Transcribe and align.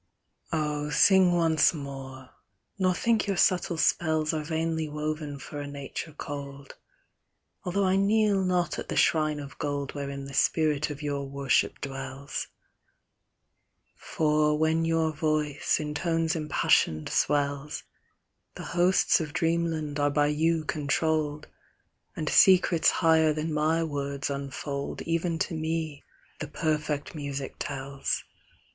Oh, 0.51 0.89
sing 0.89 1.31
once 1.31 1.75
more, 1.75 2.31
nor 2.79 2.95
think 2.95 3.27
your 3.27 3.37
subtle 3.37 3.77
spells 3.77 4.33
Are 4.33 4.43
vainly 4.43 4.89
woven 4.89 5.37
for 5.37 5.61
a 5.61 5.67
nature 5.67 6.11
cold. 6.17 6.73
Although 7.65 7.83
I 7.83 7.97
kneel 7.97 8.43
not 8.43 8.79
at 8.79 8.89
the 8.89 8.95
shrine 8.95 9.39
of 9.39 9.59
gold 9.59 9.93
Wherein 9.93 10.25
the 10.25 10.33
spirit 10.33 10.89
of 10.89 11.03
your 11.03 11.29
Avorship 11.29 11.79
dwells: 11.81 12.47
For 13.95 14.57
when 14.57 14.85
your 14.85 15.11
voice 15.13 15.79
in 15.79 15.93
tones 15.93 16.35
impassioned 16.35 17.07
swells, 17.09 17.83
The 18.55 18.63
hosts 18.73 19.19
of 19.21 19.33
Dreamland 19.33 19.99
are 19.99 20.09
by 20.09 20.29
you 20.29 20.65
controlled, 20.65 21.45
And 22.15 22.27
secrets 22.27 22.89
higher 22.89 23.33
than 23.33 23.53
my 23.53 23.83
words 23.83 24.31
unfold 24.31 25.03
Even 25.03 25.37
to 25.37 25.53
me 25.53 26.03
the 26.39 26.47
perfect 26.47 27.13
music 27.13 27.57
tells. 27.59 28.23